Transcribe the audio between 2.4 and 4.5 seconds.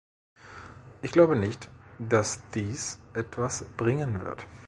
dies etwas bringen wird.